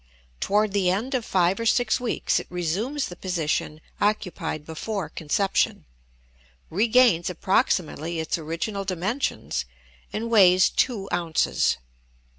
Toward 0.39 0.71
the 0.73 0.89
end 0.89 1.13
of 1.13 1.23
five 1.23 1.59
or 1.59 1.65
six 1.67 1.99
weeks 1.99 2.39
it 2.39 2.47
resumes 2.49 3.05
the 3.05 3.15
position 3.15 3.79
occupied 4.01 4.65
before 4.65 5.09
conception, 5.09 5.85
regains 6.71 7.29
approximately 7.29 8.19
its 8.19 8.35
original 8.35 8.83
dimensions, 8.83 9.63
and 10.11 10.31
weighs 10.31 10.71
two 10.71 11.07
ounces. 11.13 11.77